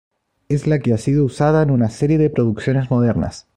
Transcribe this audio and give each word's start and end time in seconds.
Es 0.49 0.65
la 0.65 0.79
que 0.79 0.93
ha 0.93 0.97
sido 0.97 1.23
usada 1.23 1.61
en 1.61 1.69
una 1.69 1.91
serie 1.91 2.17
de 2.17 2.31
producciones 2.31 2.89
modernas. 2.89 3.47